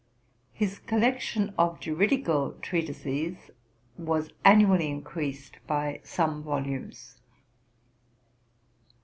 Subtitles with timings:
[0.51, 3.51] His collection of juridical treatises
[3.99, 7.19] was annually increased by some volumes.